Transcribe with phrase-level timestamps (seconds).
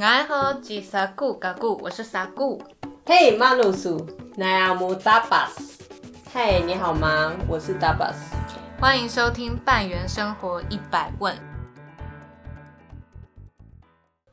[0.00, 2.62] 爱喝吉萨古嘎古，我是萨古。
[3.04, 5.84] 嘿，马鲁苏，奈阿姆达巴斯。
[6.32, 7.36] 嘿，你好吗？
[7.46, 8.34] 我是达巴斯。
[8.80, 11.36] 欢迎收听半圆生活一百问。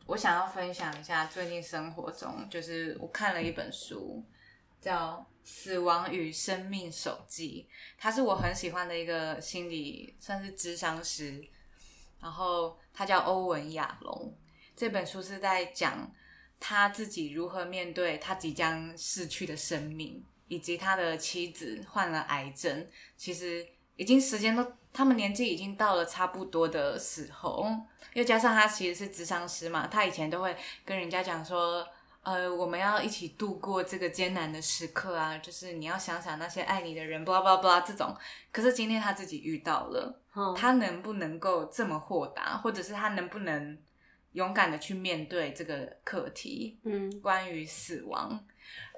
[0.06, 4.24] 我想要分享一下最近生活中，就是我看了一本书，
[4.80, 7.68] 叫《死亡与生命手记》，
[8.02, 11.44] 他是我很喜欢的一个心理算是智商师，
[12.22, 14.34] 然后他叫欧文亚龙。
[14.80, 16.10] 这本书是在讲
[16.58, 22.88] 他自己如何面对他即将逝去的生命，以及他的妻子患了癌症，
[23.18, 27.68] 其实已经时间都，他们年纪已经到了差不多的时候，
[28.14, 31.86] 又加上他其实是智商师嘛，他以前都会跟人家讲说，
[32.24, 38.16] 呃，我们要一起度过这个艰难的时刻啊，就是你要想想那些爱你的人，巴拉巴拉巴拉这种。
[38.54, 40.22] 可是今天他自己遇到了，
[40.56, 43.78] 他能不能够这么豁达，或者是他能不能？
[44.34, 48.46] 勇敢的去面对这个课题，嗯，关于死亡，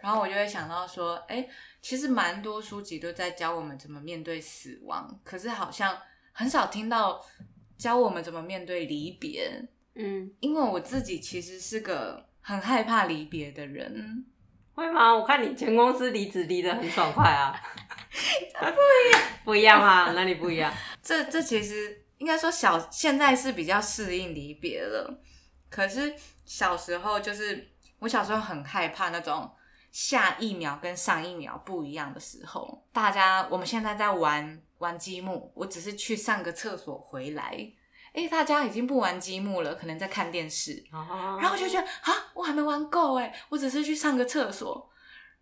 [0.01, 1.47] 然后我就会想到说，哎，
[1.81, 5.97] 其实蛮多书籍都在教我们怎么面对死亡，可是好像
[6.33, 7.23] 很少听到
[7.77, 9.49] 教我们怎么面对离别，
[9.95, 14.25] 嗯，因为我自己其实是个很害怕离别的人，
[14.73, 15.13] 会吗？
[15.15, 17.55] 我看你前公司离职离得很爽快啊，
[18.59, 20.73] 不一样， 不一样啊，哪里不一样？
[21.01, 21.99] 这这其实。
[22.21, 25.19] 应该说小现在是比较适应离别了，
[25.71, 26.13] 可是
[26.45, 29.51] 小时候就是我小时候很害怕那种
[29.91, 32.85] 下一秒跟上一秒不一样的时候。
[32.93, 37.57] 大家我们现在在玩玩积木，我只是去上个厕所回来，
[38.13, 44.91] 哎，大家已经不玩积木了，可能在看电视，然后就觉得啊，我还没玩够哎，我只是去上个厕所，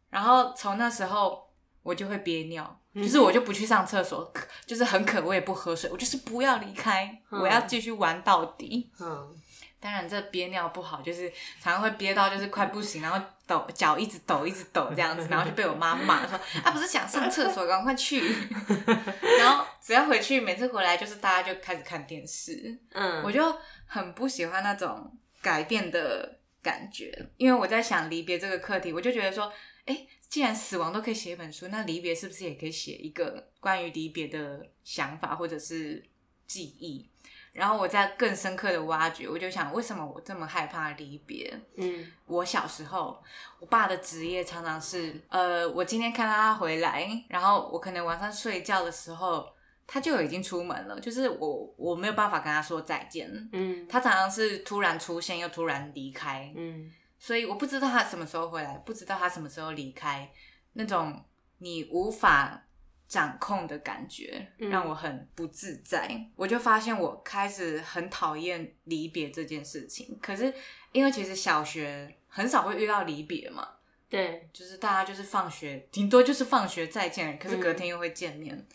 [0.10, 1.49] 然后从那时候。
[1.84, 4.32] 我就会憋尿，就是我就不去上厕所，
[4.66, 8.92] 就是很渴我也不喝水，我就是不要离开，我要继续玩到底。
[9.00, 9.36] 嗯，
[9.80, 11.30] 当然这憋尿不好，就是
[11.62, 18.20] 常常会憋到就是快不行，然后抖脚一直抖一直抖这样子，然后就被我妈骂说啊不是想上厕所赶快去，
[19.40, 23.56] 然后只要回去每次回来就是大家就开始看电视，嗯，我就
[23.86, 25.12] 很不喜欢那种
[25.42, 29.52] 改变的感觉，因为我在想离别这个课题，我就觉得说，
[29.90, 30.08] 哎。
[30.30, 36.08] 既然死亡都可以写一本书，那离别是不是也可以写一个关于离别的想法或者是
[36.46, 37.10] 记忆？
[37.52, 41.60] 然后我再更深刻的挖掘，我就想，为什么我这么害怕离别？
[41.78, 43.20] 嗯，我小时候，
[43.60, 49.52] 我爸的职业常常是，呃，我今天看到他回来，然后我可能晚上睡觉的时候，
[49.88, 53.28] 他就已经出门了，就是我我没有办法跟他说再见。
[53.52, 56.54] 嗯，他常常是突然出现又突然离开。
[56.56, 56.92] 嗯。
[57.20, 60.32] 所以我不知道他什么时候回来，不知道他什么时候离开，
[60.74, 61.24] 那种
[61.58, 62.66] 你无法
[63.08, 66.10] 掌控的感觉让我很不自在。
[66.36, 70.18] 我就发现我开始很讨厌离别这件事情。
[70.22, 70.54] 可是
[70.94, 73.68] 因为其实小学很少会遇到离别嘛，
[74.08, 78.66] 对，就是大家就是放学，顶多就是放学再见，可是隔天又会见面。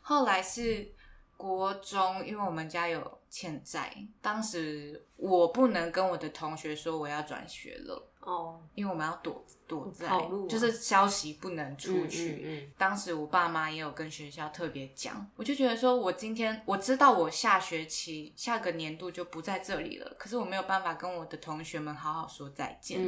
[0.00, 0.94] 后来是。
[1.38, 10.08] 国中，因为我们家有欠债，当时我不能跟我的同学说我要转学了哦，因为我们要躲躲在，
[10.48, 12.68] 就是消息不能出去。
[12.76, 23.00] 当时我爸妈也有跟学校特别讲，我就觉得说我今天我知道我下学期下个年度就不在这里了，可是我没有办法跟我的同学们好好说再见，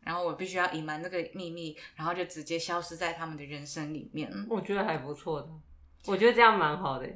[0.00, 4.28] 然后我必须要隐瞒那个秘密，然后就直接消失在他们的人生里面。
[4.50, 5.48] 我觉得还不错的，
[6.06, 7.08] 我觉得这样蛮好的。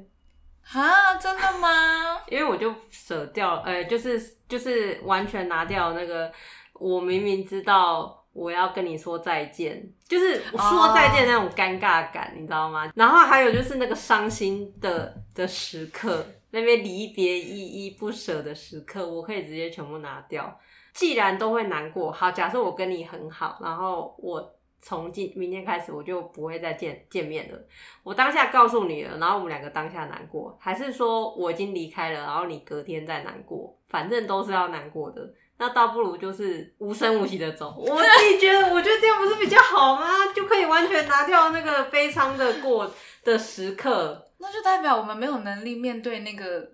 [0.73, 2.21] 啊，真的吗？
[2.31, 6.33] 因为我就舍掉，呃，就是就是完全拿掉那个，
[6.75, 12.91] 我明明知道我要跟你说再见，就是说再见那种尴尬感，你知道吗？
[12.95, 20.59] 然后还有就是那个伤心的的时刻，那边离别依依不舍的时刻，我可以直接全部拿掉。
[20.95, 24.55] 既然都会难过，好，假设我跟你很好，然后我。
[24.83, 27.59] 从今明天开始，我就不会再见见面了。
[28.03, 35.23] 我当下告诉你了，然后我们两个当下难过，还是说我已经离开了，然后你隔天再难过，反正都是要难过的。
[35.59, 37.73] 那倒不如就是无声无息的走。
[37.79, 40.09] 我自己觉得，我觉得这样不是比较好吗？
[40.35, 42.93] 就可以完全拿掉那个悲伤的过
[43.23, 44.31] 的时刻。
[44.39, 46.69] 那就代表我们没有能力面对那个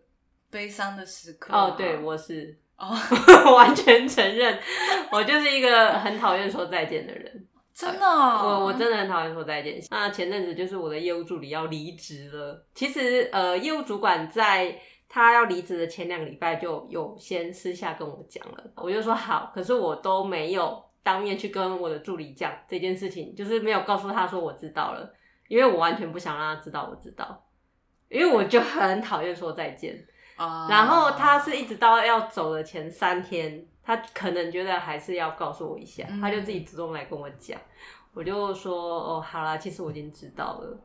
[0.50, 1.54] 悲伤的时刻。
[1.54, 2.96] 哦，对，我是哦，
[3.54, 4.58] 完全承认，
[5.12, 7.46] 我就是一个很讨厌说再见的人。
[7.78, 9.78] 真的，我我真的很讨厌说再见。
[9.88, 12.66] 那前阵子就是我的业务助理要离职了。
[12.74, 14.76] 其实呃，业务主管在
[15.08, 25.08] 他要离职的前两个礼拜就有先私下跟我讲了，我就说好，可是我都没有当面去跟我的助理讲这件事情，就是没有告诉他说我知道了，
[25.46, 27.46] 因为我完全不想让他知道我知道，
[28.08, 29.94] 因为我就很讨厌说再见。
[30.36, 37.58] 哦然后他是一直到要走的前三天，他可能觉得还是要告诉我一下，嗯他就自己主动来跟我讲，
[38.12, 40.78] 我就说哦，好啦，其实我已经知道了。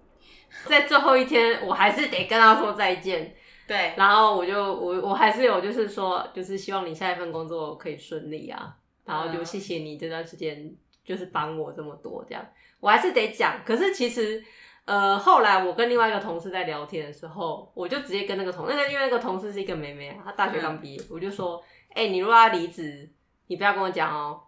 [0.70, 3.36] 在最后一天，我还是得跟他说再见，
[3.68, 8.74] 对，然后我就我我还是有就是说，就是希望你下一份工作可以顺利啊，
[9.04, 9.46] 然后就嗯。
[9.46, 10.74] 谢谢你这段时间
[11.04, 12.46] 就是帮我这么多这样，
[12.80, 13.60] 我还是得讲。
[13.66, 14.42] 可是其实
[14.86, 21.62] 呃，后来我跟另外一个同事在聊天的时候，我就直接跟那个同那个因为那个同事是一个妹妹啊，她大学刚毕业，我就说，
[21.94, 23.10] 哎、你如果要离职，
[23.48, 24.42] 你不要跟我讲哦。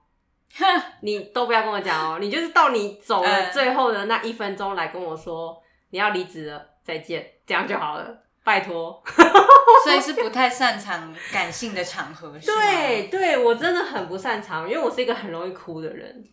[1.02, 9.04] 你都不要跟我讲哦，你就是到你走了嗯最后的那一分钟来跟我说你要离职了，再见，这样就好了，拜托。
[9.84, 16.24] 所以是不太擅长感性的场合，对，对，我真的很不擅长，因为我是一个很容易哭的人。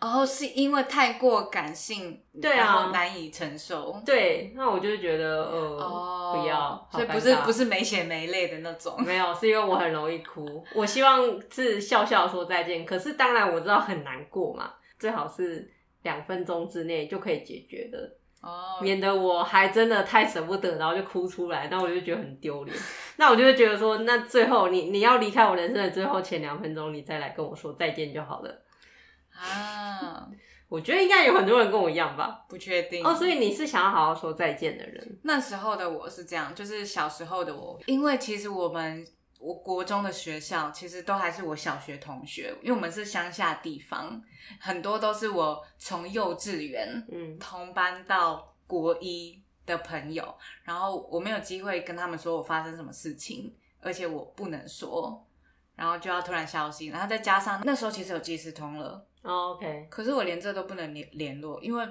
[0.00, 4.00] 然后是因为太过感性，对啊然后难以承受。
[4.04, 8.94] 对，那我就觉得呃，哦，不要，所以不是不是是没血没泪的那种。
[9.04, 10.64] 没有，是因为我很容易哭。
[10.74, 15.70] 我希望是笑笑地说再见，可是当然我知道很难过嘛，最好是
[16.02, 17.98] 两分钟之内就可以解决的，
[18.40, 22.74] 哦，免得我还真的太舍不得，然后就哭出来，那我就觉得很丢脸。
[23.18, 28.62] 那我就会觉得说，那最后你你要离开我人生的最后前两分钟，你再来跟我说再见就好了。
[29.40, 30.28] 啊，
[30.68, 32.44] 我觉得应该有很多人跟我一样吧。
[32.48, 35.18] 不确定哦，所以你是想要好好说再见的人。
[35.22, 39.06] 那时候的我是这样，就是小时候的我，因为其实我们
[39.38, 44.22] 我国中的学校其实都还是我小学同学，因为我们是乡下地方，
[44.60, 50.34] 很多都是我从幼稚园嗯同班到国一的朋友，
[50.64, 55.26] 然后我没有机会跟他们说我发生什么事情，而且我不能说，
[55.74, 61.86] 然后就要突然消息，然后再加上那时候其实有即时通了，哦，OK，可是我连这都不能联联络，因为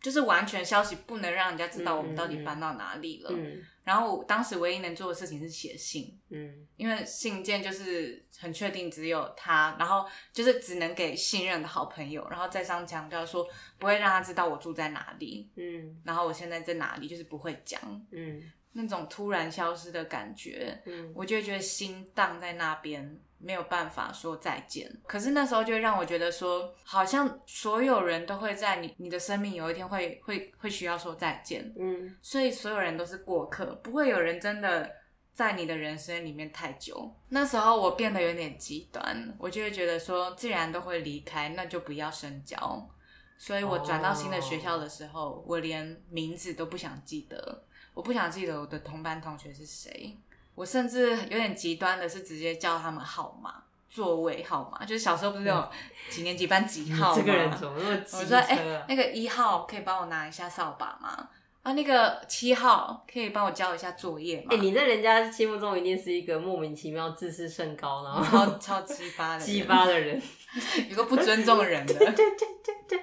[0.00, 3.30] 就是完全消息不能让人家知道我们到底搬到哪里了。
[3.32, 3.62] 嗯。
[3.84, 6.66] 然后我当时唯一能做的事情是写信，嗯。
[6.76, 13.46] 因为信件就是很确定只有他，然后就是只能给信任的好朋友，然后再上强调说
[13.78, 16.00] 不会让他知道我住在哪里，嗯。
[16.04, 18.42] 然后我现在在哪里，就是不会讲嗯
[18.76, 24.90] 那种突然消失的感觉，嗯我就会觉得心荡在那边，没有办法说再见。
[25.06, 34.90] 可是那时候就让我觉得说，好像所有人都会在你你的生命有一天会会会需要说再见，嗯所以所有人都是过客，不会有人真的
[35.32, 37.14] 在你的人生里面太久。
[37.28, 42.88] 那时候我变得有点极端，我就会觉得说，既然都会离开，那就不要深交。
[43.36, 47.64] 所以我转到新的学校的时候，我连名字都不想记得，
[47.94, 50.18] 我不想记得我的同班同学是谁。
[50.54, 55.68] 我甚至有点极端的是直接叫他们号码、座位号码，就是小时候不是有
[56.10, 57.16] 几年级班几号吗？
[57.16, 58.84] 这个人怎么那么机车我说，哎、啊？
[58.88, 61.28] 那个一号可以帮我拿一下扫把吗？
[61.64, 64.48] 啊，那个七号可以帮我交一下作业吗？
[64.50, 70.22] 哎，你在人家心目中一定是一个莫名其妙、自视甚高，然后超超鸡巴的人，鸡巴的人。
[70.90, 71.94] 有个不尊重人的。
[71.94, 72.30] 对对
[72.62, 72.98] 对对，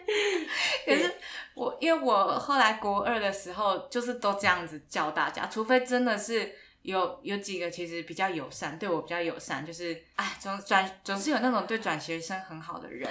[0.86, 1.12] 可是
[1.56, 6.54] 我，因为我后来国二的时候，就是都这样子叫大家，除非真的是
[6.84, 13.10] 有有几个其实比较友善，对我比较友善，就是哎，总转总是有那种对转学生很好的人，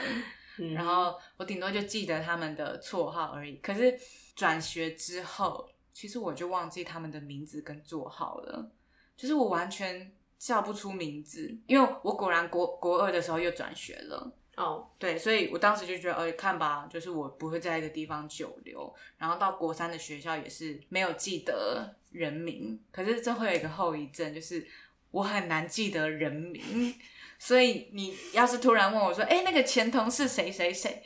[0.60, 3.56] 嗯然后我顶多就记得他们的绰号而已。
[3.56, 3.98] 可是
[4.36, 8.70] 转学之后，其实我就忘记他们的名字跟座号了，
[9.16, 14.32] 就是我完全叫不出名字，因为我果然国国二的时候又转学了。
[14.56, 24.66] 哦，对，所以我当时就觉得，呃，看吧，就是我不会在一个地方久留，然后到国三的学校也是没有记得人名，可是这会有一个后遗症，就是
[25.12, 26.94] 我很难记得人名，
[27.42, 31.02] 所以你要是突然问我说，哎，那个前同事谁谁谁，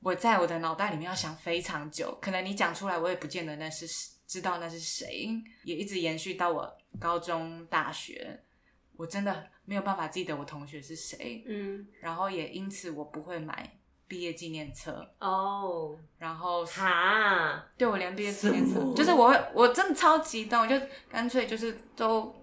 [0.00, 3.86] 我在我的脑袋里面要想非常久，可能你讲出来，我也不见得那是
[4.26, 5.30] 知道那是谁，
[5.64, 8.38] 也一直延续到我高中、大学，
[8.98, 11.42] 我真的没有办法记得我同学是谁。
[11.46, 22.34] 嗯，然后也因此我不会买毕业纪念册，哦，然后哈，对我连毕业纪念册，就是我会我真的超级动，我就干脆就是都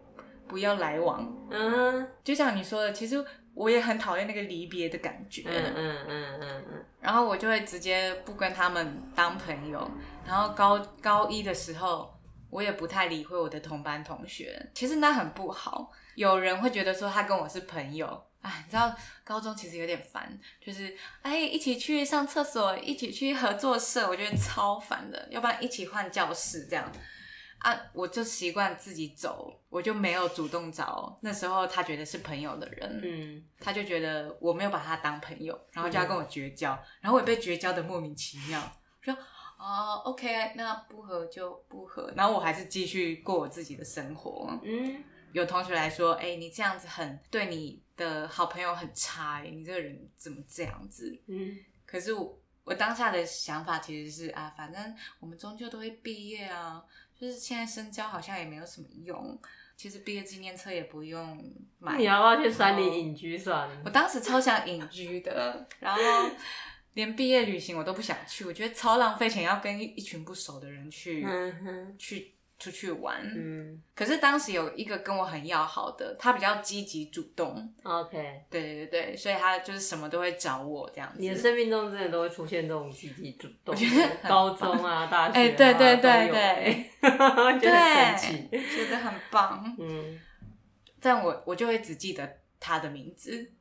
[0.50, 1.26] 不要来往。
[1.50, 9.90] 嗯就像你说的，其实我也很讨厌那个离别的感觉，嗯嗯嗯嗯嗯，然后我就会直接不跟他们当朋友。
[10.26, 12.14] 然后高高一的时候，
[12.50, 15.92] 我也不太理会我的同班同学，其实那很不好。
[16.16, 18.06] 有人会觉得说他跟我是朋友，
[18.42, 25.28] 哎，你知道高中其实有点烦，就是哎一起去上厕所，一起去合作社，我觉得超烦的。
[25.32, 26.92] 要不然一起换教室这样。
[27.60, 33.02] 啊，我就习惯自己走，我就没有主动找那时候他觉得是朋友的人。
[33.04, 38.62] 嗯，他就觉得我没有把他当朋友，然后就要跟我绝交，然后我也被绝交的莫名其妙，
[39.02, 39.14] 说
[39.58, 51.22] 哦，OK，那不合就不合，然后我还是继续过我自己的生活，嗯，有同学来说，哎、你这样子很对你的好朋友很差、哎，你这个人怎么这样子？
[51.28, 56.82] 嗯，可是我我当下的想法其实是啊，反正我们终究都会毕业啊，
[57.20, 59.40] 就是现在深交好像也没有什么用。
[59.76, 61.42] 其实毕业纪念册也不用
[61.78, 61.98] 买。
[61.98, 63.82] 你要不要去山里隐居算了？
[63.86, 66.02] 我当时超想隐居的，然后
[66.96, 73.22] 连毕业旅行我都不想去，我觉得超浪费钱，要跟一一群不熟的人去、嗯，去出去玩。
[73.24, 78.46] 嗯可是当时有一个跟我很要好的，他比较积极主动，，OK。
[78.50, 81.20] 对对对，所以他就是什么都会找我这样子。
[81.20, 86.90] 你的生命中真的都会出现这种积极主动， 我觉得高中啊、大学啊，哎对对对对欸
[87.60, 88.48] 觉得很神奇。
[88.52, 89.76] 对，觉得很棒。
[89.80, 90.20] 嗯，
[91.02, 93.52] 但我我就会只记得他的名字，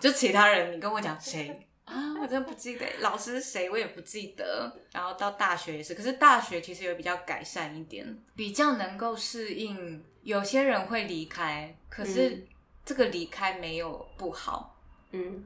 [0.00, 4.74] 就其他人你跟我讲谁啊，我真的不记得，老师是谁我也不记得。
[4.92, 10.02] 然后到大学也是，可是大学其实有比较改善一点，比较能够适应。
[10.22, 12.46] 有些人会离开，可是嗯
[12.84, 15.44] 这个离开没有不好，嗯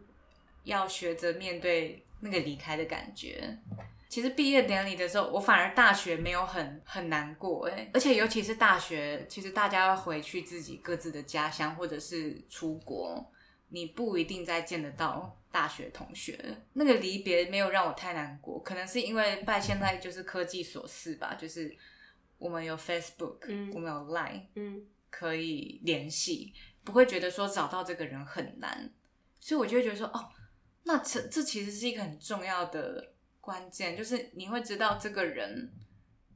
[0.62, 3.58] 要学着面对那个离开的感觉。
[4.08, 13.30] 其实毕业典礼的时候，我反而大学没有很很难过哎，而且尤其是大学，其实大家要回去自己各自的家乡或者是出国，
[13.68, 16.38] 你不一定再见得到大学同学。
[16.72, 21.76] 那个离别没有让我太难过，可能是因为拜现在就是科技所赐吧，就是
[22.38, 23.70] 我们有 Facebook，、嗯。
[23.74, 24.86] 我们有 Line，嗯。
[25.10, 26.52] 可以联系，
[26.84, 28.92] 不会觉得说找到这个人很难，
[29.40, 30.28] 所以我就会觉得说，哦，
[30.84, 35.72] 那这这其实是一个很重要的关键，就是你会知道这个人，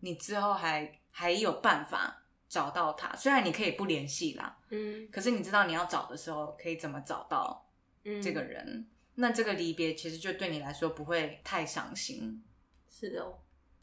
[0.00, 2.21] 你之后还还有办法
[2.52, 7.66] 找到他，虽然你可以不联系啦，嗯可是你知道你要找的时候可以怎么找到
[8.04, 12.44] 嗯，这个人，那这个离别其实就对你来说不会太伤心。
[12.90, 13.38] 是哦，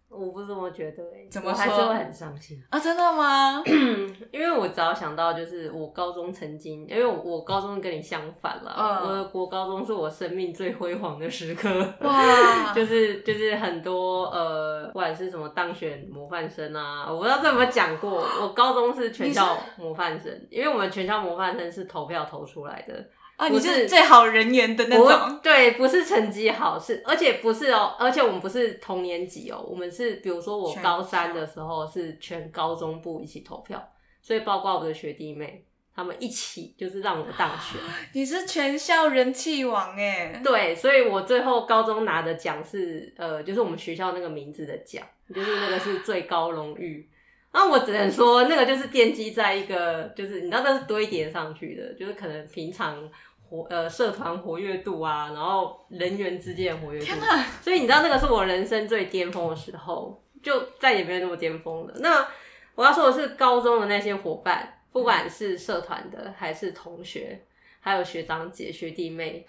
[0.10, 2.62] 我不这么觉得哎，怎么我还是说会很伤心。
[2.70, 3.62] 啊，真的吗？
[4.34, 11.70] 因为我只要想到，就是我高中曾经，因为我我高中跟你相反了，嗯我的国高中是我生命最辉煌的时刻。
[12.01, 18.25] 哇 就是就是很多呃，不管是什么当选模范生啊，我不知道这有没有讲过。
[18.42, 23.06] 我高中是全校模范生，因为我们全校模范生是投票投出来的，
[23.39, 33.81] 啊，你是最好人缘的那种，对，不是成绩好，是而且不是哦，而且我们不是同年级哦，我们是比如说我高三的时候是全高中部一起投票，
[34.22, 35.63] 所以包括我的学弟妹，
[35.96, 37.79] 他们一起就是让我当选。
[38.12, 45.01] 你是全校人气王哎，对，所以我最后高中拿的奖是呃，就是我们学校那个名字的奖，
[45.34, 47.08] 就是那个是最高荣誉。
[47.51, 53.10] 那我只能说，那个就是奠基在一个，就是你知道那是堆叠上去的，就是可能平常
[53.50, 57.18] 活呃社团活跃度啊，然后人员之间的活跃度天，
[57.62, 61.94] 所以你知道那个是我人生最巅峰的时候，就再也没有那么巅峰了。
[61.98, 62.27] 那
[62.75, 67.41] 我要说的是，高中的那些伙伴，不管是社团的，还是同学，
[67.79, 69.46] 还有学长姐、学弟妹，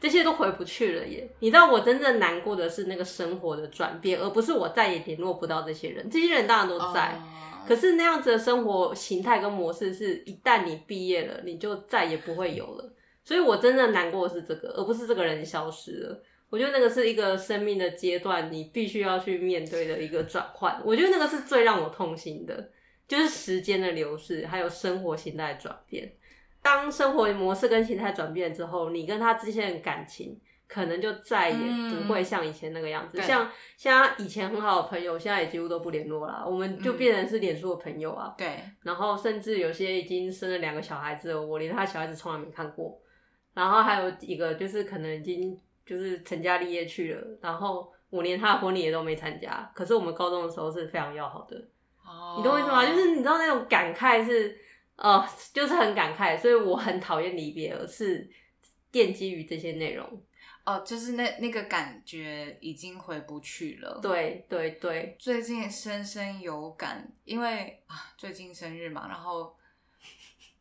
[0.00, 1.28] 这些都回不去了耶。
[1.40, 6.08] 你知道我真正难过的是那个生活的转变，而不是我再也联络不到这些人。
[6.10, 7.22] 这些人当然都在，哦
[7.66, 12.92] 可是那样子的生活形态跟模式，是一旦你毕业了，你就再也不会有了。
[13.24, 16.22] 所以我真正难过的是这个，而不是这个人消失了。
[16.50, 20.80] 我觉得那个是一个生命的阶段，你必须要去面对的一个转换。
[20.84, 22.70] 我觉得那个是最让我痛心的，
[23.08, 26.12] 就是时间的流逝，还有生活形态的转变。
[26.62, 30.38] 当生活模式跟形态转变之后，你跟他之间的感情
[30.68, 31.56] 可能就再也
[32.06, 33.16] 不会像以前那个样子。
[33.16, 36.44] 对像像以前很好的朋友，现在也几乎都不联络了。
[36.46, 38.32] 我们就变成是脸书的朋友啊。
[38.38, 42.96] 对，然后甚至有些已经生了两个小孩子了，我连他小孩子从来没看过。
[43.54, 49.70] 然后还有一个就是可能已经就是成家立业去了，然后我连他的婚礼也都没参加。
[49.74, 51.56] 可是我们高中的时候是非常要好的，
[52.04, 52.84] 哦你懂我意思吗？
[52.84, 54.58] 就是你知道那种感慨是，
[54.96, 58.28] 呃，就是很感慨，所以我很讨厌离别，而是
[58.92, 60.06] 奠基于这些内容。
[60.64, 64.00] 哦，就是那那个感觉已经回不去了。
[64.00, 69.54] 对对对，最近深深有感，因为啊，最近生日嘛，然后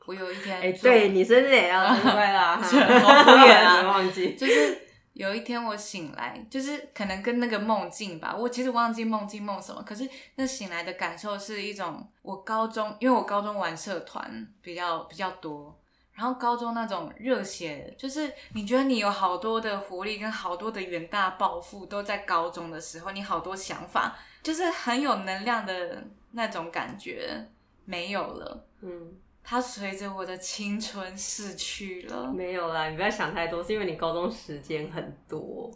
[0.05, 2.63] 我有一天哎、做对你生日也要生日快乐啊，好
[3.23, 4.35] 敷衍啊没 忘记。
[4.35, 4.77] 就是
[5.13, 15.79] 有一天我醒来，就是可能跟那个梦境吧，我其实忘记梦境梦什么，可是那醒来的感受是一种我高中，因为我高中玩社团比较比较多，
[16.13, 27.47] 然后高中那种热血，就是你觉得你有好多的活力跟好多的远大抱负都在高中的时候，你好多想法，就是很有能量的那种感觉
[27.85, 28.65] 没有了。
[28.81, 29.13] 嗯。
[29.43, 35.69] 它随着我的青春逝去了没有啦，你不要想太多，是因为你高中时间很多。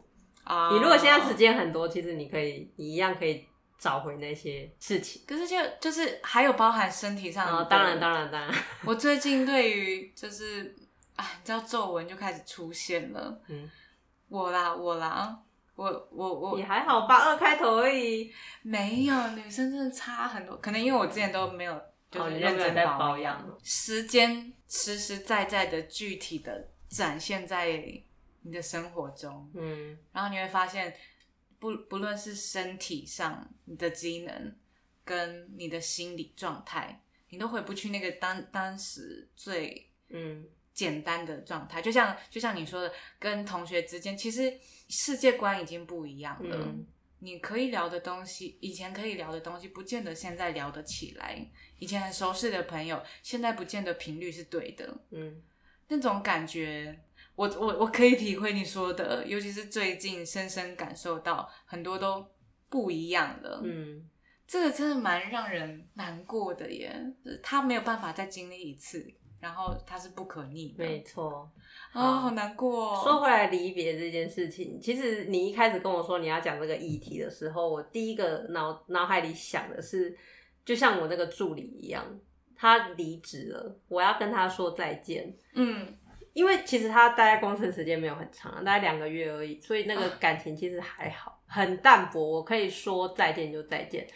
[0.43, 0.69] 啊！
[0.71, 3.45] 你如果现在时间很多，其实你可以，你一样可以
[3.77, 5.21] 找回那些事情。
[5.27, 8.55] 可是就就是还有包含身体上的，哦，当然当然当然，
[8.85, 10.73] 我最近对于就是
[11.17, 13.41] 啊，你知道皱纹就开始出现了。
[13.49, 13.69] 嗯，
[14.29, 15.37] 我啦我啦，
[15.75, 18.31] 我我我也还好吧，二开头而已。
[18.61, 21.77] 没有女生真的差很多，可能因为我之前都没有
[22.09, 27.67] 就是认真在保保养时间实实在在的具体的展现在
[28.41, 29.97] 你的生活中，嗯。
[30.11, 30.95] 然后你会发现，
[31.59, 34.55] 不不论是身体上你的机能，
[35.03, 40.45] 跟你的心理状态，你都回不去那个当当时最嗯。
[40.73, 41.81] 简单的状态。
[41.81, 44.55] 就像就像你说的，跟同学之间，其实
[44.89, 46.55] 世界观已经不一样了。
[46.55, 46.85] 嗯
[47.19, 51.49] 你可以聊的东西，以前可以聊的东西，不见得现在聊得起来。
[51.79, 54.97] 以前很熟识的朋友，现在不见得频率是对的。
[55.11, 55.41] 嗯
[55.89, 56.99] 那种感觉，
[57.35, 62.29] 我我我可以体会你说的，尤其是最近深深感受到很多都
[62.69, 63.61] 不一样了。
[63.63, 64.05] 嗯，
[64.45, 66.93] 这个真的蛮让人难过的耶，
[67.23, 70.83] 就是他没有办法再经历一次，然后他是不可逆的。
[70.83, 71.51] 没错。
[71.91, 73.01] 啊、好难过、哦。
[73.03, 80.15] 说回来，离别这件事情，其实你一开始跟我说你要讲这个议题的时候，我第一个脑脑海里想的是，
[80.65, 82.03] 就像我那个助理一样，
[82.55, 85.33] 他离职了，我要跟他说再见。
[85.53, 85.97] 嗯，
[86.33, 92.19] 因为其实他待在公司的时间没有很长，大概两个月而已，所以那个啊感情其实还好，很淡薄。
[92.19, 94.07] 我可以说再见就再见。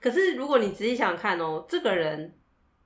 [0.00, 2.34] 可是如果你仔细想想看哦，这个人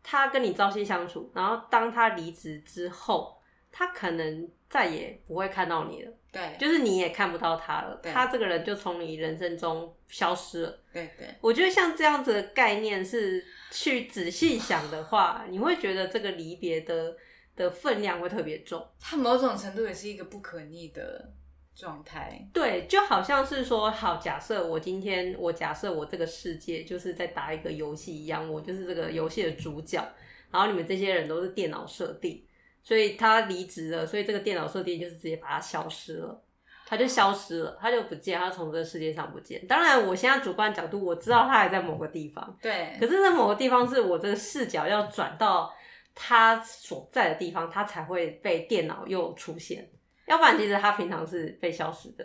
[0.05, 3.41] 他跟你朝夕相处，然后当他离职之后，
[3.73, 10.79] 他可能再也不会看到你了，对，就是你也看不到他了，对他这个人就从你人生中消失了。
[10.93, 17.17] 对对，我觉得像这样子的概念是去仔细想的话， 你会觉得这个离别的
[17.57, 18.87] 的分量会特别重。
[19.01, 21.33] 他某种程度也是一个不可逆的
[21.75, 22.47] 状态。
[22.53, 30.03] 对，就好像是说，好，假设我今天我假设我这个世界就是在打一个游戏一样，我就是这个游戏的主角，
[30.51, 32.45] 然后你们这些人都是电脑设定，
[32.83, 36.41] 所以他离职了，所以这个电脑设定就是直接把它消失了。
[36.87, 39.67] 他就消失了，他就不见，他从这个世界上不见。
[39.67, 45.75] 当然，我现在主观角度我知道他还在某个地方，对可，是，在某个地方是我这个视角要转到
[46.15, 49.91] 他所在的地方，他才会被电脑又出现。
[50.27, 52.25] 要不然，其实他平常是被消失的，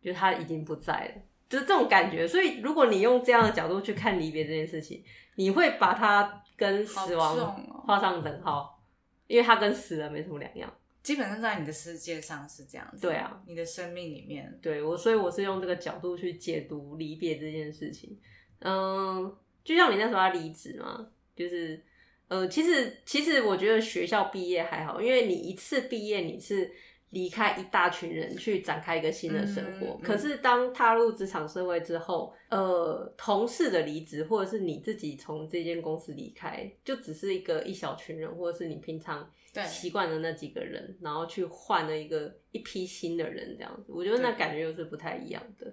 [0.00, 2.26] 就是他已经不在了，就是这种感觉。
[2.26, 5.02] 所以，如果你用这样的角度去看离别这件事情，
[5.36, 7.84] 你会把它跟死亡哦。
[7.86, 8.82] 画上等号，
[9.26, 10.72] 因为它跟死了没什么两样。
[11.02, 13.06] 基本上在你的世界上是这样子。
[13.06, 18.18] 对啊，你的生命里面，对我，所以我是用这个角度去解读离别这件事情。
[18.58, 21.82] 嗯，就像你那时候要离职嘛，就是，
[22.26, 26.70] 呃，其实其实我觉得学校毕业还好，因为你一次毕业你是
[27.10, 29.86] 离开一大群人去展开一个新的生活。
[29.86, 45.66] 嗯嗯可是当踏入职场社会之后，呃，同事的离职或者是你自己从这间公司离开，就只是一个一小群人，或者是你平常对习惯的那几个人，然后去换了一个一批新的人，这样子，我觉得那感觉又是不太一样的。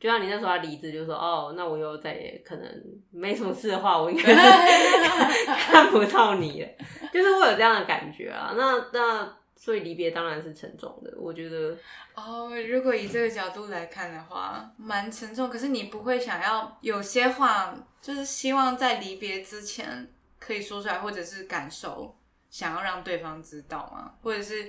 [0.00, 2.66] 就像你那时候要离职，就说哦，那我以后再也可能
[3.10, 6.68] 没什么事的话，我应该 是 看不到你了，
[7.12, 8.54] 就是会有这样的感觉啊。
[8.56, 11.76] 那那所以离别当然是沉重的，我觉得
[12.14, 15.50] 哦，如果以这个角度来看的话，蛮沉重。
[15.50, 22.16] 可是你不会想要有些话，就是希望在离别之前可以说出来，或者是感受，
[22.48, 24.14] 想要让对方知道吗？
[24.22, 24.66] 或者是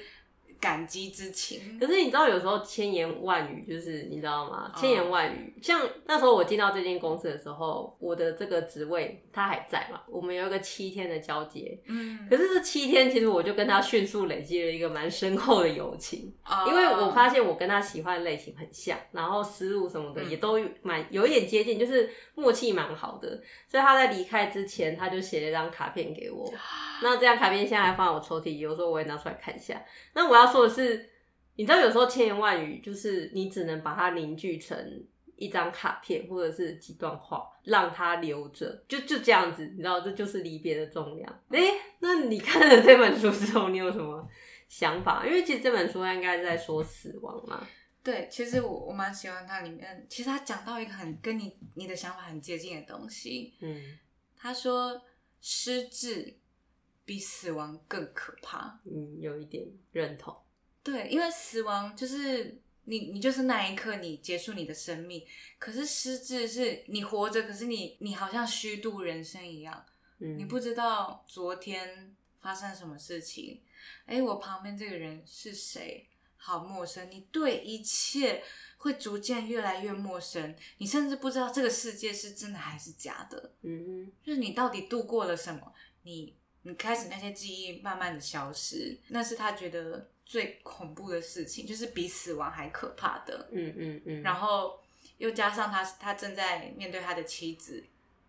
[0.62, 1.80] 感激之情？
[1.80, 4.72] 可是你知道，有时候千言万语就是你知道吗？
[4.74, 11.78] 哦千言万语，像那时候我进到这间公司的时候，我的这个职位他还在嘛，我们有一个七天的交接。
[11.88, 23.42] 嗯，可是这七天，其实我就跟他迅速累积了一个蛮深厚的友情，哦因为我发现我跟他喜欢的类型很像，然后思路什么的嗯也都蛮有一点接近，就是默契蛮好的。
[23.68, 26.54] 所以他在离开之前，他就写了一张卡片给我。
[27.02, 29.82] 那这张卡片现在还放在我抽屉里，有时候我会拿出来看一下。
[30.14, 31.10] 那我要说的是，
[31.56, 34.78] 你知道有时候千言万语，就是你只能把它凝聚成
[35.36, 41.42] 一张卡片或者是几段话，让它留着，就就这样子，你知道，这就是离别的重量。
[41.50, 41.60] 哎、
[42.00, 44.28] 那你看了这本书之后，你有什么
[44.68, 45.26] 想法？
[45.26, 47.68] 因为其实这本书应该是在说死亡嘛。
[48.04, 53.54] 对，其实我我蛮喜欢它里面，其实他讲到一个很跟你你的想法很接近的东西。
[53.62, 54.00] 嗯
[54.36, 55.00] 他说
[55.40, 56.36] 失智
[57.12, 58.80] 比死亡更可怕。
[58.86, 60.34] 嗯，有一点认同。
[60.82, 65.22] 对，因为死亡就是你，你就是那一刻你结束你的生命。
[65.60, 69.86] 可是失智是你活着，可是你你好像虚度人生一样，
[70.20, 73.62] 嗯，你不知道昨天发生什么事情。
[74.06, 76.08] 哎，我旁边这个人是谁？
[76.38, 78.42] 好陌生，你对一切
[78.78, 83.52] 会逐渐越来越陌生，你甚至不知道这个世界是真的还是假的。
[83.64, 85.74] 嗯就是你到底度过了什么？
[86.04, 93.50] 你你开始那些记忆慢慢的消失，那是他觉得最恐怖的事情，就是比死亡还可怕的。
[93.52, 94.80] 嗯嗯嗯，然后
[95.18, 97.84] 又加上他他正在面对他的妻子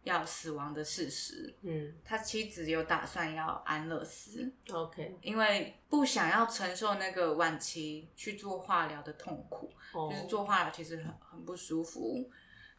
[0.04, 1.94] 要死亡的事实，嗯。
[2.04, 12.28] 他妻子有打算要安乐死，，OK，因为不想要承受那个晚期去做化疗的痛苦，哦就是做化疗其实很很不舒服，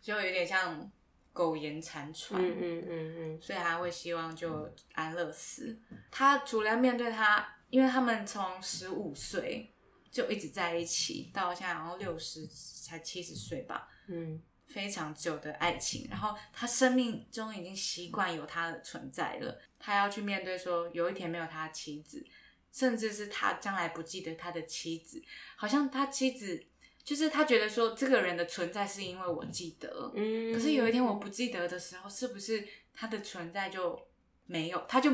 [0.01, 0.91] 就有点像
[1.33, 2.41] 苟延残喘。
[2.41, 5.77] 嗯嗯嗯嗯所以他会希望就安乐死。
[6.09, 9.73] 他除了面对他，因为他们从十五岁
[10.11, 16.07] 就一直在一起，到现在好像六十才七十岁吧，嗯非常久的爱情。
[16.09, 22.25] 然后他生命中已经习惯有他的存在了，他要去面对说有一天没有他的妻子，
[22.71, 25.21] 甚至是他将来不记得他的妻子，
[25.57, 26.67] 好像他妻子。
[27.03, 33.99] 就是他觉得说这个人的存在是因为我记得，嗯，可是有一天我不记得的时候，是不是他的存在就
[34.45, 35.11] 没有，他就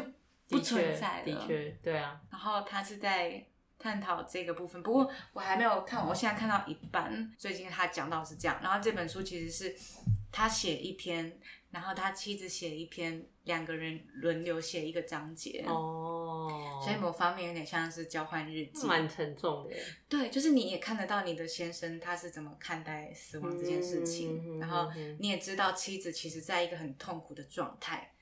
[0.47, 1.25] 不存在了？
[1.25, 3.45] 的确，对啊，然后他是在
[3.79, 7.33] 探讨这个部分，不过我还没有看完，我现在看到一半。
[7.37, 9.75] 最近他讲到是这样，然后这本书其实是
[10.31, 11.39] 他写一篇，
[11.71, 15.63] 然后他妻子写一篇，两个人轮流写一个章节。
[15.65, 16.08] 哦，
[16.83, 19.75] 所以某方面有点像是交换日记，蛮沉重的，
[20.07, 28.13] 对，就是你也看得到你的先生他是怎么看待死亡这件事情，嗯然后你也知道妻子其实在一个很痛苦的状态，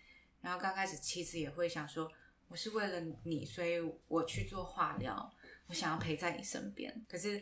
[0.41, 2.11] 然后刚开始妻子也会想说，
[2.47, 5.33] 我是为了你，所以我去做化疗，
[5.67, 7.41] 我想要陪在你身边，可是。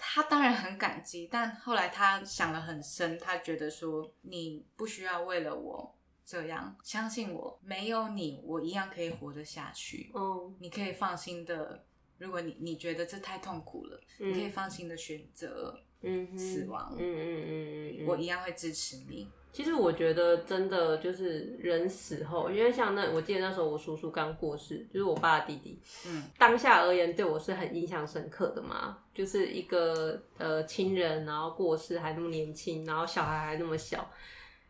[0.00, 5.97] 他当然很感激，但后来他想了很深，他觉得说你不需要为了我
[6.28, 10.10] 这样，相信我，没有你，我一样可以活得下去。
[10.12, 11.82] 哦，你可以放心的，
[12.18, 19.26] 如果你你觉得这太痛苦了，嗯你可以放心的选择嗯死亡，嗯嗯嗯嗯嗯，我一样会支持你。
[19.50, 34.08] 其实我觉得真的就是人死后，因为像那我记得那时候我叔叔刚过世，就是我爸的弟弟，嗯，当下而言对我是很印象深刻的嘛，就是一个呃亲人，然后过世还那么年轻，然后小孩还那么小，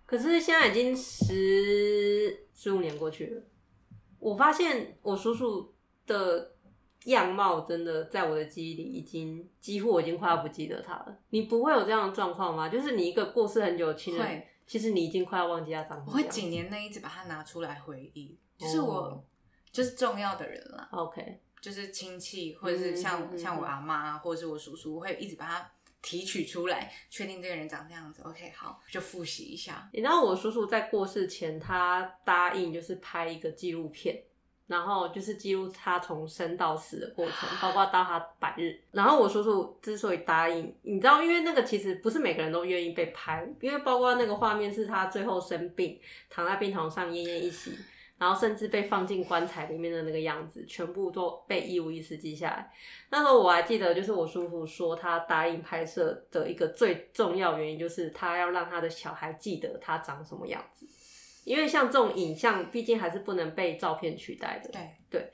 [0.08, 3.42] 可是现在已经十十五年过去了，
[4.18, 5.74] 我发现我叔叔
[6.06, 6.54] 的
[7.04, 11.18] 样貌真的在我的记忆里已经几乎我已经快要不记得他了。
[11.28, 12.70] 你不会有这样的状况吗？
[12.70, 19.24] 就是你一个过世很久的亲人会，其实你已经快要忘记他长什么我会几年内一直把它拿出来回忆，就是我、哦
[19.70, 28.22] 就是重要的人了，OK，就是亲戚或者是像、嗯嗯嗯像我阿妈或者是我叔叔，我会一直把它提取出来，确定这个人长这样子。
[28.24, 29.88] OK，好，就复习一下。
[29.92, 34.22] 你知道我叔叔在过世前，他答应就是拍一个纪录片，
[34.66, 38.80] 然后就是记录他从生到死的过程，包括到他百日。
[38.92, 47.72] 然后我叔叔之所以答应，你知道，因为那个其实不是每个人都愿意被拍，因为包括那个画面是他最后生病，躺在病床上奄奄一息。
[48.18, 52.70] 然后甚至被放进棺材里面的那个样子，全部都被一五一十记下来。
[53.10, 60.86] 那时候我还记得，就是我叔父说他答应拍摄的一个最重要原因，就是他要让他的小孩记得他长什么样子。
[61.44, 64.70] 因为像这种影像，毕竟还是不能被照片取代的。
[65.08, 65.32] 对，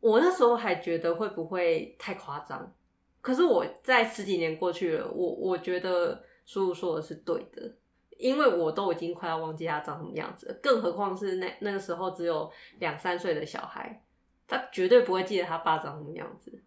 [0.00, 2.72] 我那时候还觉得会不会太夸张，
[3.20, 7.70] 可是我在十几年过去了，我我觉得叔叔说的是对的，
[8.18, 14.02] 因为我都已经快要忘记他长什么样子了，更何况是那那个时候只有两三岁的小孩，
[14.46, 16.62] 他绝对不会记得他爸长什么样子，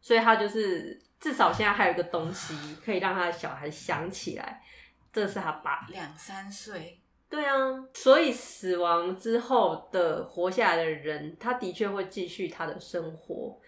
[0.00, 4.62] 所以他就是至少现在还有一个东西 可以让他的小孩想起来，
[5.12, 5.86] 这是他爸。
[5.90, 7.54] 两三岁，对啊，
[7.94, 13.58] 所以死亡之后的活下来的人，他的确会继续他的生活，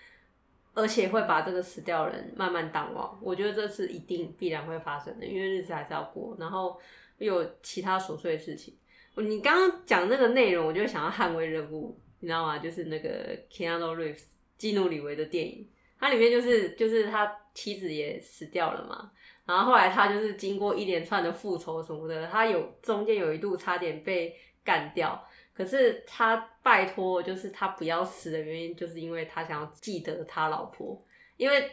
[0.75, 3.19] 而且会把这个死掉的人慢慢淡忘。
[3.23, 6.79] 我觉得这是一定必然会发生的，因为日子还是要过，然后
[7.19, 8.75] 有其他琐碎的事情。
[9.17, 12.59] 你刚刚讲那个内容，我就想要捍卫人物，你知道吗？
[12.59, 14.23] 就是那个 Keanu Reeves
[14.57, 19.11] 基努里维的电影，它里面就是就是他妻子也死掉了嘛，
[19.45, 25.23] 然后后来他就是经过一连串的复仇什么的，他有中间有一度差点被干掉，
[25.55, 31.03] 可是他拜托，就是他不要死的原因，就是因为他想要记得他老婆，
[31.37, 31.71] 因为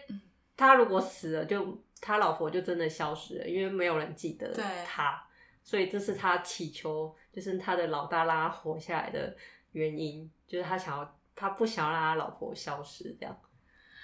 [0.56, 4.54] 他如果死了就，他老婆就真的消失了，因为没有人记得
[4.86, 5.24] 他，
[5.64, 9.36] 所以这是他祈求，就是他的老大让他活下来的
[9.72, 13.40] 原因，就是他想要，他不想要让他老婆消失，这样。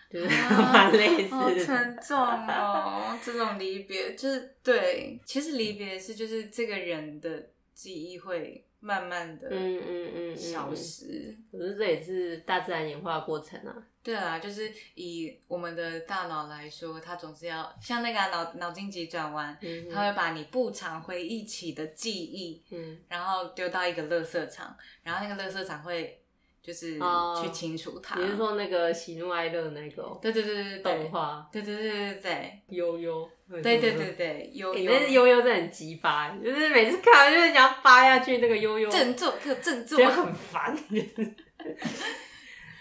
[0.10, 3.18] 就是 蛮类似好，沉重哦。
[3.24, 10.38] 这种离别就是对，其实离别是就是这个人的记忆会慢慢的嗯嗯嗯嗯。
[10.38, 11.36] 消失。
[11.52, 26.23] 可是这也是大自然演化的过程啊，对啊，就是以我们的大脑来说，它总是要像那个啊脑脑筋急转弯，嗯它会把你不常回忆起的记忆，嗯，然后丢到一个垃圾场，然后那个垃圾场会
[26.63, 27.39] 就是哦。
[27.43, 28.19] 去清除它。
[28.19, 30.17] 你是说那个喜怒哀乐那个哦。
[30.21, 30.80] 对对对对对。
[30.80, 31.47] 动，画。
[31.52, 32.62] 对对对对对。
[32.69, 33.30] 悠悠？
[33.62, 34.13] 对对对对。
[34.15, 39.99] 对，有欸，有但是悠悠真的很鸡巴，就是每次看完就是想要扒下去那个悠悠，振作，可振作。
[39.99, 40.06] 觉。
[40.06, 40.76] 得很烦。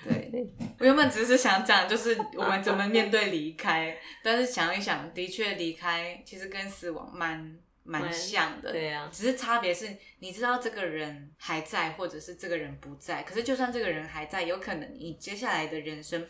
[0.04, 0.32] 对，
[0.80, 8.72] 我原本只是想讲，就是我们怎么面对离开，但是想一想，的确离开其实跟死亡蛮蛮蛮像的。
[8.72, 13.22] 对啊，只是差别是，你知道这个人还在，或者是这个人不在。
[13.22, 16.26] 可是就算这个人还在，有可能你接下来的人生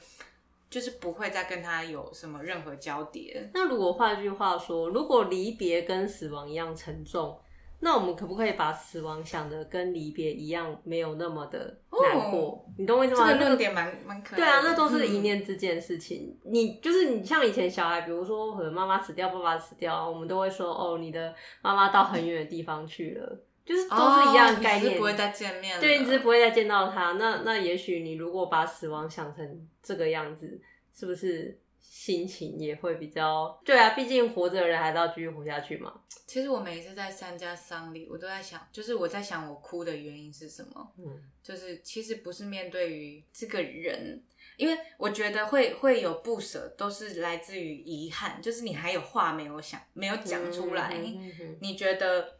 [0.70, 3.50] 就是不会再跟他有什么任何交叠。
[3.52, 7.38] 那如果换句话说，如果离别跟死亡一样沉重，
[7.84, 12.64] 那我们可不可以把死亡想的跟离别一样，没有那么的难过？
[12.78, 13.32] 你懂我意思吗？
[13.32, 14.44] 这个点蛮蛮可爱的。
[14.44, 16.38] 对啊，那都是一嗯念之间的事情。
[16.44, 24.96] 你就是你像以前小孩，比如说可能妈妈死掉，爸爸死掉，我们都会说哦，你的妈妈到很远的地方去了，就是都是一样的概念。
[24.96, 25.80] 不会再见面了。
[25.80, 27.12] 对，你只是不会再见到他。
[27.14, 30.60] 那那也许你如果把死亡想成这个样子，
[30.94, 33.60] 是不是心情也会比较？
[33.64, 36.00] 对啊，毕竟活着的人还是要继续活下去嘛。
[36.26, 40.92] 其实我每一次在参加丧礼，我都在想，就是我在想我哭的原因是什么。
[40.98, 44.22] 嗯就是其实不是面对于这个人，
[44.56, 52.38] 因为我觉得会会有不舍，都是来自于遗憾，就是你还有话没有想，没有讲出来，嗯嗯嗯你觉得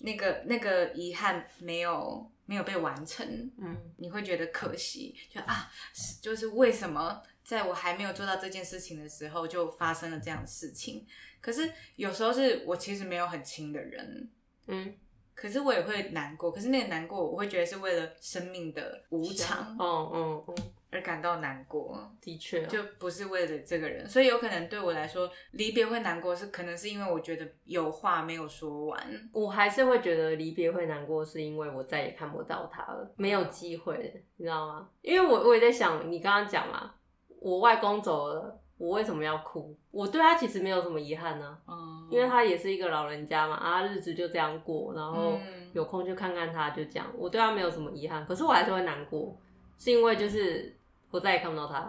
[0.00, 3.26] 那个那个遗憾没有没有被完成，
[3.56, 11.06] 嗯你会觉得可惜，就啊，是就是为什么在我还没有做到这件事情的时候，就发生了这样的事情？
[11.40, 14.30] 可是有时候是我其实没有很亲的人，
[14.68, 14.94] 嗯，
[15.34, 20.54] 可是我也会难过，可是那个难过，我会觉得是为了生命的无常哦哦哦，
[20.90, 24.08] 而感到难过，的确啊，就不是为了这个人。
[24.08, 29.30] 所以有可能对我来说，离别会难过，是可能是因为我觉得有话没有说完。
[29.32, 34.88] 我还是会觉得离别会难过，是因为我再也看不到他了，没有机会，你知道吗？
[35.00, 36.94] 因为我我也在想，你刚刚讲嘛，
[37.42, 39.76] 我外公走了，我为什么要哭？
[39.90, 47.06] 我对他其实没有什么遗憾呢、嗯，因为他也是一个老人家嘛，啊，日子就这样过，然后嗯有空就看看他，就这样。
[47.16, 49.36] 我对他没有什么遗憾，可是我还是会难过，
[49.78, 50.74] 是因为就是
[51.10, 51.80] 我再也看不到他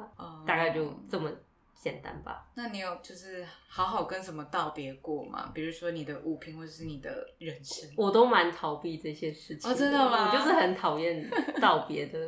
[0.45, 1.31] 大概就这么
[1.75, 2.45] 简单吧。
[2.55, 5.51] 那你有就是好好跟什么道别过吗？
[5.53, 7.89] 比如说你的物品，或者是你的人生？
[7.97, 11.29] 我都蛮逃避这些事情哦真的吗我就是很讨厌
[11.61, 12.19] 道别的，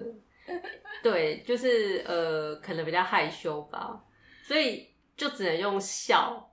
[1.03, 4.03] 对，就是呃，可能比较害羞吧，
[4.43, 6.51] 所以就只能用笑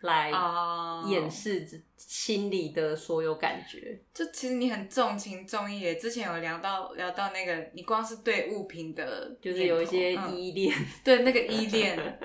[0.00, 3.98] 来啊掩饰心里的所有感觉。
[4.12, 5.94] 就其实你很重情重义耶。
[5.96, 12.18] 之前有聊到聊到那个，你光是对物品的，就是有一些嗯依恋，对那个依恋，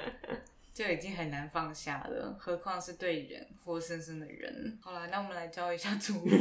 [0.80, 4.80] 就已经很难放下了，何况是对人活生生的人。
[4.82, 6.32] 好了，那我们来教一下主语。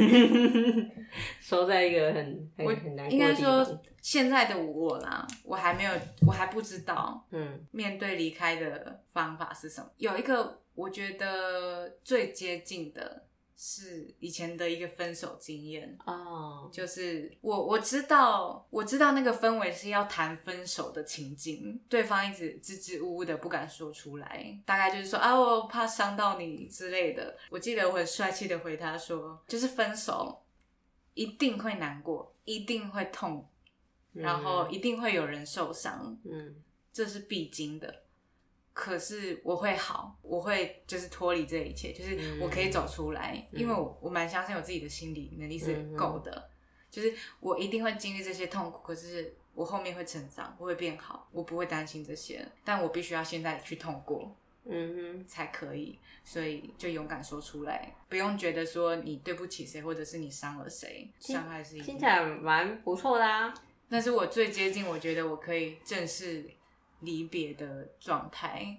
[1.42, 3.82] 收在一个很很我很难应该说。
[4.00, 5.92] 现在的我啦，我还没有，
[6.24, 9.90] 我还不知道嗯面对离开的方法是什么。
[9.96, 13.24] 有一个我觉得最接近的
[13.60, 15.98] 是以前的一个分手经验。
[16.06, 27.36] 哦，就是我我知道我知道那个氛围是要谈分手的情境，对方一直支支吾吾的不敢说出来，大概就是说啊我怕伤到你之类的。
[27.50, 30.40] 我记得我很帅气的回他说，就是分手
[31.14, 33.44] 一定会难过，一定会痛，
[34.12, 36.54] 然后一定会有人受伤，嗯
[36.92, 38.02] 这是必经的。
[38.80, 46.48] 可是我会好，我会就是脱离这一切，就是我可以走出来，嗯因为我我蛮相信我自己的心理能力是够的，
[46.88, 54.32] 就是我一定会经历这些痛苦，可是我后面会成长，我会变好，我不会担心这些，但我必须要现在去痛过
[54.64, 63.52] 嗯哼，才可以，所以就勇敢说出来，不用觉得说你对不起谁，或者是你伤了谁，伤害是听起来蛮不错的啊。
[63.88, 66.48] 那是我最接近，我觉得我可以正式
[67.00, 68.76] 离别的状态。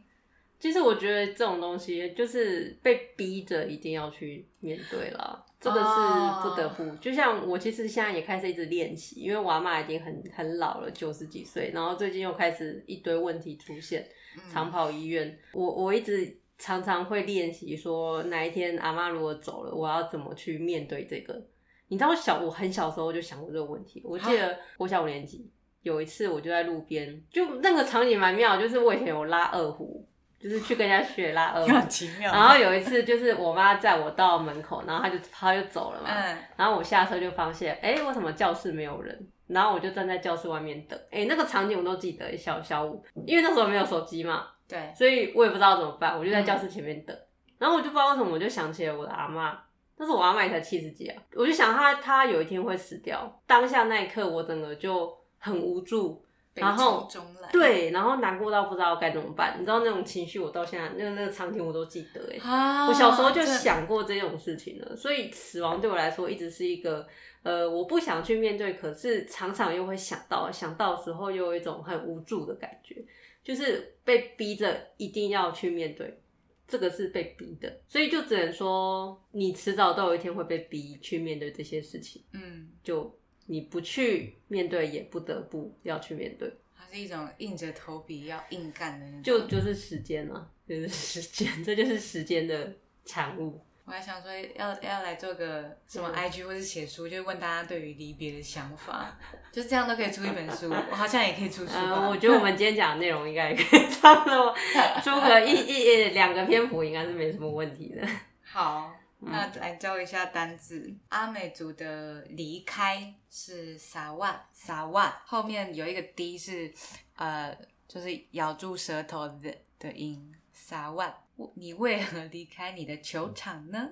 [0.60, 6.94] 其实我觉得这种东西就是被逼着一定要去面对了，这个是不得不。
[6.98, 14.06] 就像我其实现在也开始一直练习，因为我阿妈已经很很老了，九十几岁，然后最近又开始一堆问题出现，
[14.52, 15.40] 长跑医院。
[15.54, 21.42] 我我一直常常会练习说，哪一天阿妈如果走了，我要怎么去面对这个。
[21.88, 25.50] 你知道小我很小时候就想过这个问题，我记得我小五年级
[25.82, 30.06] 有一次我就在路边，就那个场景蛮妙，就是我以前有拉二胡，
[30.40, 31.68] 就是去跟人家学拉二胡。
[31.68, 32.32] 很奇妙。
[32.32, 39.28] 然后有一次就是我妈载我到门口，然后她就她就走了嘛，嗯，然后我下车就发现，哎、为什么教室没有人？
[39.48, 41.00] 然后我就站在教室外面等。
[41.10, 47.18] 哎、那个场景我都记得，小小五，因为那时候没有手机嘛，对，所以我也不知道怎么办，我就在教室前面等。
[47.58, 49.58] 然后我就不知道为什么，我就想起了我的阿妈。
[49.98, 53.42] 但是我阿妈也才七十几啊，我就想她，她有一天会死掉。
[53.46, 56.24] 当下那一刻，我整个就很无助，
[56.54, 57.10] 然后。
[57.52, 59.56] 对，然后难过到不知道该怎么办。
[59.60, 62.38] 你知道那种情绪，我到现在那个那个场景我都记得哎。
[62.48, 67.08] 啊，我小时候就想过这种事情了，所以死亡对我来说一直是一个
[67.42, 73.04] 呃，我不想去面对，可是常常又会想到，想到的时候又有一种很无助的感觉，
[73.44, 76.22] 就是被逼着一定要去面对，
[76.68, 83.19] 这个是被逼的，所以就只能说你迟早都有一天会被逼去面对这些事情，嗯，就
[83.52, 89.24] 你不去面对，也不得不要去面对，它是一种硬着头皮要硬干的那种。
[89.24, 92.72] 就就是时间啊，就是时间，这就是时间的
[93.04, 93.60] 产物。
[93.86, 99.18] 我还想说要要来做个什么嗯 IG 或是写书，就问大家对于离别的想法，
[99.52, 100.70] 就这样都可以出一本书。
[100.70, 101.74] 我好像也可以出书
[102.08, 104.56] 我觉得我们今天讲的内容应该也可以 差不多，
[105.04, 108.08] 出个一一一两个篇幅应该是没什么问题的。
[108.46, 110.94] 好，嗯那来教一下单字。
[111.10, 116.74] 阿美族的离开是撒万撒万，后面有一个 d 是
[117.16, 120.34] 呃，就是咬住舌头的的音。
[120.52, 121.14] 撒万，
[121.56, 123.92] 你为何离开你的球场呢？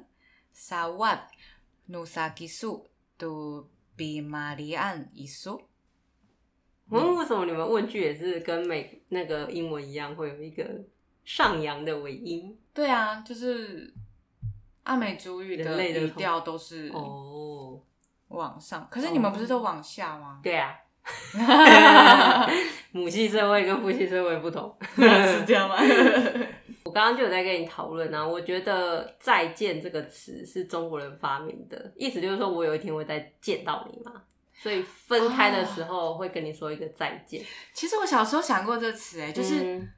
[0.52, 1.28] 撒万，
[1.86, 2.88] 努萨吉苏
[3.18, 5.62] 杜比马里安伊苏。
[6.90, 10.84] 嗯，为什么你们问句也是跟美那个英文一样，会有一个
[11.24, 12.58] 上扬的尾音？
[12.74, 13.94] 对啊，就是
[14.88, 17.78] 阿美族语的语调都是哦，
[18.30, 20.40] 往上，可是你们不是都往下吗？
[20.42, 20.74] 对啊，
[22.94, 24.74] 母系社会跟父系社会不同。
[24.96, 25.76] 是这样吗？
[26.86, 34.14] 我刚刚就有在跟你讨论啊，我觉得“再见”这个词是中国人发明的，意思就是说我有一天会再见到你嘛，
[34.54, 37.44] 所以分开的时候会跟你说一个再见。
[37.74, 39.90] 其实我小时候想过这个词，哎，就是、嗯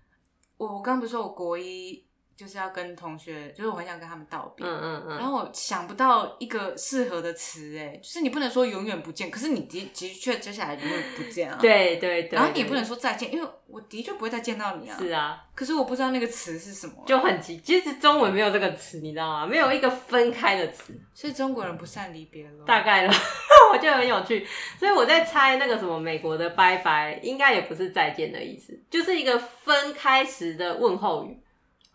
[0.58, 2.04] 我我刚不是说我国一
[2.40, 4.66] 就是要跟同学，就是我很想跟他们道别。
[4.66, 11.58] 嗯嗯嗯，然后我想不到一个适合的词，哎，就是你不能说永远不见，可是你的的确接下来永远不见啊。。
[11.60, 14.98] 对对对，然后你也不能说再见，因为我的确不会再见到你啊。
[14.98, 17.60] 是啊，可是我不知道那个词是什么，就很急。
[17.60, 19.46] 其实中文没有这个词，你知道吗？
[19.46, 22.64] 没有一个分开的词，所以中国人不善离别了。
[22.66, 23.14] 大概了，
[23.74, 24.48] 我觉得很有趣。
[24.80, 31.38] 所以我在猜那个什么美国的拜拜，应该也不是再见的意思，就是一个分开时的问候语。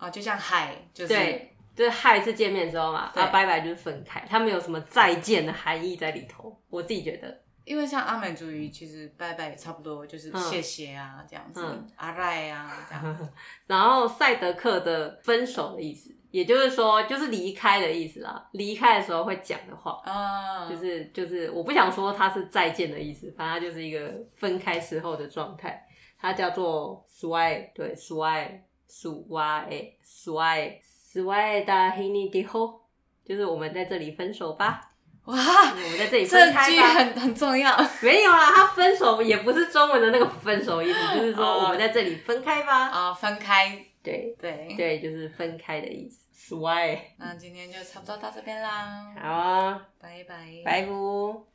[0.04, 6.54] 啊，就像嗨，就是对，就是嗨是见面之后嘛，对啊拜拜就是分开，它没有什么再见的含义在里头。
[6.68, 13.28] 我自己觉得，因为像阿美族语，其实拜拜也差不多，就是嗯谢谢啊这样子嗯，阿赖啊这样。
[13.66, 18.46] 然后赛德克的分手的意思，也就是说就是离开的意思啦。
[18.52, 25.82] 离开的时候会讲的话，啊，就是就是我不想说它是再见的意思，反正它就是一个分开时候的状态，
[26.18, 28.60] 它叫做 sway，对 swai
[29.02, 30.80] swai swai
[31.12, 32.80] swai da hini di ho，
[33.24, 34.80] 就是我们在这里分手吧，
[35.24, 36.68] 哇，我们在这里分开吧。
[36.68, 37.76] 句很很重要。
[38.02, 42.88] 没有啦，他分手也不是中文的那个分手意思，就是说哦我们在这里分开吧。
[42.88, 46.20] 啊，分开，对对，对，就是分开的意思。
[46.54, 50.88] swai，那今天就差不多到这边啦，好啊，拜拜，拜拜。